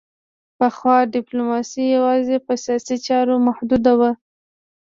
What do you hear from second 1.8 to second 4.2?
یوازې په سیاسي چارو محدوده وه